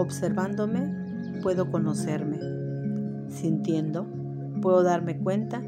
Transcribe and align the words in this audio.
Observándome, 0.00 0.94
puedo 1.42 1.70
conocerme. 1.70 2.38
Sintiendo, 3.28 4.06
puedo 4.62 4.82
darme 4.82 5.18
cuenta 5.18 5.60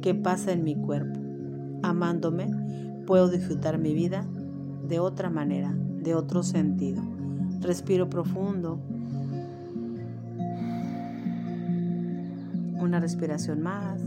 qué 0.00 0.14
pasa 0.14 0.52
en 0.52 0.64
mi 0.64 0.74
cuerpo. 0.74 1.20
Amándome, 1.82 2.46
puedo 3.06 3.28
disfrutar 3.28 3.76
mi 3.76 3.92
vida 3.92 4.24
de 4.88 5.00
otra 5.00 5.28
manera, 5.28 5.76
de 6.02 6.14
otro 6.14 6.42
sentido. 6.42 7.02
Respiro 7.60 8.08
profundo. 8.08 8.80
Una 12.80 13.00
respiración 13.00 13.60
más. 13.60 14.00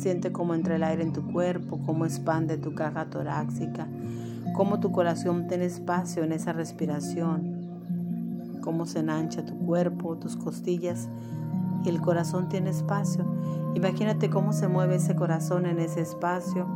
Siente 0.00 0.32
cómo 0.32 0.54
entra 0.54 0.76
el 0.76 0.82
aire 0.82 1.02
en 1.02 1.12
tu 1.12 1.30
cuerpo, 1.30 1.78
cómo 1.84 2.06
expande 2.06 2.56
tu 2.56 2.74
caja 2.74 3.10
torácica, 3.10 3.86
cómo 4.54 4.80
tu 4.80 4.92
corazón 4.92 5.46
tiene 5.46 5.66
espacio 5.66 6.24
en 6.24 6.32
esa 6.32 6.54
respiración, 6.54 7.68
cómo 8.62 8.86
se 8.86 9.00
enancha 9.00 9.44
tu 9.44 9.58
cuerpo, 9.58 10.16
tus 10.16 10.36
costillas 10.36 11.10
y 11.84 11.90
el 11.90 12.00
corazón 12.00 12.48
tiene 12.48 12.70
espacio. 12.70 13.26
Imagínate 13.74 14.30
cómo 14.30 14.54
se 14.54 14.68
mueve 14.68 14.94
ese 14.94 15.14
corazón 15.14 15.66
en 15.66 15.78
ese 15.78 16.00
espacio. 16.00 16.66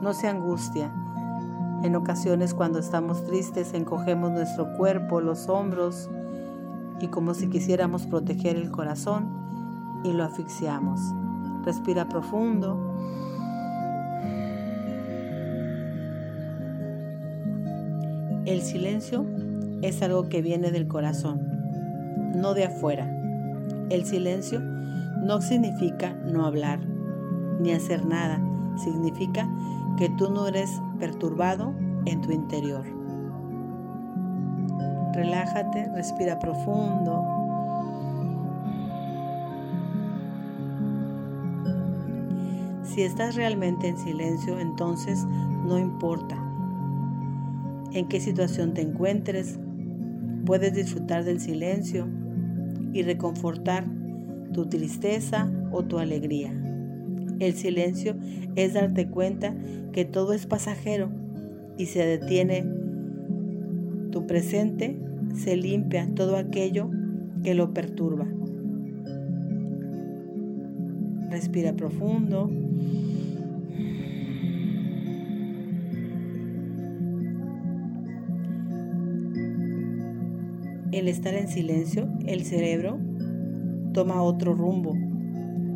No 0.00 0.12
se 0.12 0.28
angustia. 0.28 0.92
En 1.82 1.96
ocasiones 1.96 2.54
cuando 2.54 2.78
estamos 2.78 3.24
tristes 3.24 3.74
encogemos 3.74 4.30
nuestro 4.30 4.72
cuerpo, 4.76 5.20
los 5.20 5.48
hombros 5.48 6.08
y 7.00 7.08
como 7.08 7.34
si 7.34 7.48
quisiéramos 7.48 8.06
proteger 8.06 8.54
el 8.54 8.70
corazón 8.70 9.26
y 10.04 10.12
lo 10.12 10.22
asfixiamos. 10.22 11.00
Respira 11.64 12.08
profundo. 12.08 12.78
El 18.46 18.62
silencio 18.62 19.26
es 19.82 20.00
algo 20.02 20.28
que 20.28 20.40
viene 20.40 20.70
del 20.70 20.88
corazón, 20.88 21.40
no 22.34 22.54
de 22.54 22.64
afuera. 22.64 23.06
El 23.90 24.04
silencio 24.06 24.60
no 24.60 25.40
significa 25.40 26.14
no 26.24 26.46
hablar 26.46 26.80
ni 27.60 27.72
hacer 27.72 28.06
nada, 28.06 28.40
significa 28.76 29.48
que 29.98 30.08
tú 30.10 30.30
no 30.30 30.46
eres 30.46 30.70
perturbado 30.98 31.74
en 32.06 32.20
tu 32.20 32.32
interior. 32.32 32.84
Relájate, 35.12 35.90
respira 35.94 36.38
profundo. 36.38 37.37
Si 42.98 43.04
estás 43.04 43.36
realmente 43.36 43.86
en 43.86 43.96
silencio, 43.96 44.58
entonces 44.58 45.24
no 45.64 45.78
importa 45.78 46.36
en 47.92 48.08
qué 48.08 48.18
situación 48.18 48.74
te 48.74 48.80
encuentres, 48.80 49.60
puedes 50.44 50.74
disfrutar 50.74 51.22
del 51.22 51.38
silencio 51.38 52.08
y 52.92 53.02
reconfortar 53.02 53.84
tu 54.52 54.66
tristeza 54.66 55.48
o 55.70 55.84
tu 55.84 56.00
alegría. 56.00 56.52
El 57.38 57.54
silencio 57.54 58.16
es 58.56 58.74
darte 58.74 59.06
cuenta 59.06 59.54
que 59.92 60.04
todo 60.04 60.32
es 60.32 60.46
pasajero 60.46 61.08
y 61.76 61.86
se 61.86 62.04
detiene 62.04 62.66
tu 64.10 64.26
presente, 64.26 64.98
se 65.34 65.56
limpia 65.56 66.12
todo 66.16 66.36
aquello 66.36 66.90
que 67.44 67.54
lo 67.54 67.72
perturba. 67.72 68.26
Respira 71.30 71.74
profundo. 71.74 72.50
El 80.90 81.06
estar 81.06 81.34
en 81.34 81.48
silencio, 81.48 82.08
el 82.26 82.44
cerebro 82.44 82.98
toma 83.92 84.22
otro 84.22 84.54
rumbo 84.54 84.96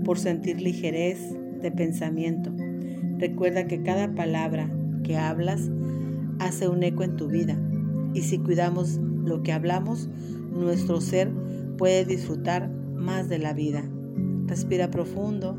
por 0.04 0.18
sentir 0.18 0.60
ligerez 0.60 1.18
de 1.60 1.70
pensamiento. 1.70 2.52
Recuerda 3.18 3.66
que 3.66 3.82
cada 3.82 4.14
palabra 4.14 4.70
que 5.04 5.16
hablas 5.16 5.70
hace 6.38 6.68
un 6.68 6.82
eco 6.82 7.02
en 7.02 7.16
tu 7.16 7.28
vida 7.28 7.58
y 8.14 8.22
si 8.22 8.38
cuidamos 8.38 8.98
lo 9.24 9.42
que 9.42 9.52
hablamos, 9.52 10.08
nuestro 10.50 11.00
ser 11.00 11.30
puede 11.76 12.04
disfrutar 12.04 12.70
más 12.70 13.28
de 13.28 13.38
la 13.38 13.52
vida. 13.52 13.84
Respira 14.46 14.88
profundo. 14.88 15.56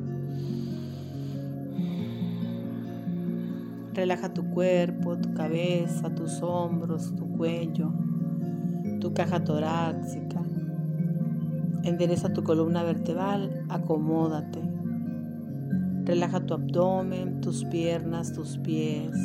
Relaja 3.94 4.33
tu 4.33 4.44
cuerpo, 4.49 5.17
tu 5.17 5.33
cabeza, 5.33 6.09
tus 6.16 6.41
hombros, 6.41 7.13
tu 7.16 7.27
cuello, 7.38 7.94
tu 8.99 9.13
caja 9.13 9.44
torácica. 9.44 10.41
Endereza 11.83 12.33
tu 12.33 12.44
columna 12.44 12.83
vertebral, 12.83 13.66
acomódate. 13.69 14.61
Relaja 16.05 16.39
tu 16.39 16.53
abdomen, 16.55 17.39
tus 17.39 17.63
piernas, 17.65 18.33
tus 18.33 18.57
pies, 18.57 19.15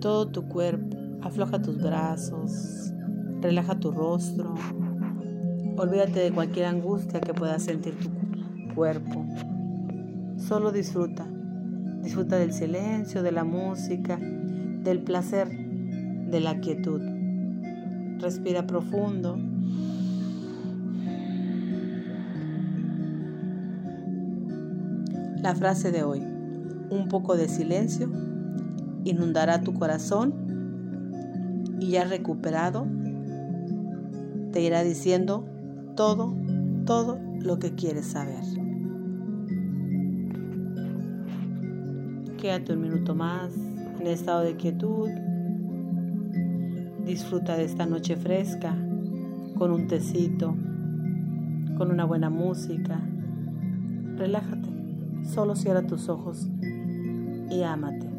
todo 0.00 0.28
tu 0.28 0.46
cuerpo. 0.48 0.96
Afloja 1.22 1.60
tus 1.60 1.78
brazos, 1.78 2.92
relaja 3.40 3.80
tu 3.80 3.90
rostro. 3.90 4.54
Olvídate 5.78 6.20
de 6.20 6.32
cualquier 6.32 6.66
angustia 6.66 7.20
que 7.20 7.34
pueda 7.34 7.58
sentir 7.58 7.98
tu 7.98 8.08
cuerpo. 8.74 9.26
Solo 10.38 10.72
disfruta. 10.72 11.26
Disfruta 12.02 12.38
del 12.38 12.54
silencio, 12.54 13.22
de 13.22 13.30
la 13.30 13.44
música, 13.44 14.16
del 14.16 15.00
placer, 15.00 15.48
de 15.50 16.40
la 16.40 16.60
quietud. 16.60 17.02
Respira 18.20 18.66
profundo. 18.66 19.38
La 25.42 25.54
frase 25.54 25.92
de 25.92 26.04
hoy. 26.04 26.20
Un 26.88 27.08
poco 27.10 27.36
de 27.36 27.48
silencio 27.48 28.10
inundará 29.04 29.60
tu 29.60 29.74
corazón 29.74 30.32
y 31.80 31.90
ya 31.90 32.04
recuperado, 32.04 32.86
te 34.52 34.62
irá 34.62 34.82
diciendo 34.82 35.44
todo, 35.96 36.36
todo 36.84 37.18
lo 37.40 37.58
que 37.58 37.74
quieres 37.74 38.06
saber. 38.06 38.44
Quédate 42.38 42.74
un 42.74 42.82
minuto 42.82 43.14
más 43.14 43.56
en 43.98 44.06
estado 44.06 44.42
de 44.42 44.56
quietud. 44.56 45.08
Disfruta 47.04 47.56
de 47.56 47.64
esta 47.64 47.86
noche 47.86 48.16
fresca 48.16 48.76
con 49.56 49.72
un 49.72 49.86
tecito, 49.86 50.54
con 51.78 51.90
una 51.90 52.04
buena 52.04 52.30
música. 52.30 53.00
Relájate, 54.16 54.68
solo 55.24 55.56
cierra 55.56 55.86
tus 55.86 56.08
ojos 56.08 56.48
y 57.50 57.62
ámate. 57.62 58.15